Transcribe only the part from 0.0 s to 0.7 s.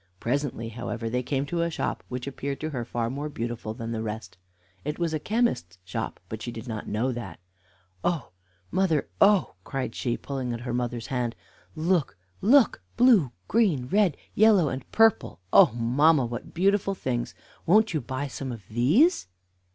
Presently,